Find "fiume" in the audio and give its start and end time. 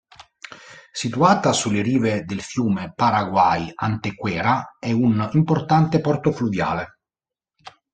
2.41-2.91